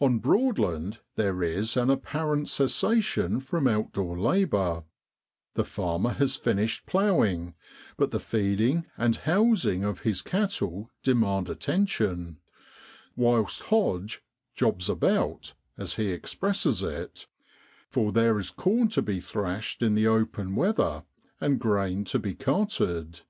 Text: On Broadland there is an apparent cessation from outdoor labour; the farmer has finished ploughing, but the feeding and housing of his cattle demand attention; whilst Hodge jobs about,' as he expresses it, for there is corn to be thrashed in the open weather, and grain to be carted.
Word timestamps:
On 0.00 0.18
Broadland 0.18 0.98
there 1.16 1.42
is 1.42 1.76
an 1.76 1.90
apparent 1.90 2.48
cessation 2.48 3.38
from 3.38 3.68
outdoor 3.68 4.18
labour; 4.18 4.84
the 5.56 5.62
farmer 5.64 6.12
has 6.14 6.36
finished 6.36 6.86
ploughing, 6.86 7.52
but 7.98 8.10
the 8.10 8.18
feeding 8.18 8.86
and 8.96 9.14
housing 9.14 9.84
of 9.84 10.00
his 10.00 10.22
cattle 10.22 10.90
demand 11.02 11.50
attention; 11.50 12.38
whilst 13.14 13.64
Hodge 13.64 14.22
jobs 14.54 14.88
about,' 14.88 15.52
as 15.76 15.96
he 15.96 16.12
expresses 16.12 16.82
it, 16.82 17.26
for 17.90 18.10
there 18.10 18.38
is 18.38 18.50
corn 18.50 18.88
to 18.88 19.02
be 19.02 19.20
thrashed 19.20 19.82
in 19.82 19.94
the 19.94 20.06
open 20.06 20.54
weather, 20.54 21.04
and 21.42 21.60
grain 21.60 22.04
to 22.04 22.18
be 22.18 22.34
carted. 22.34 23.20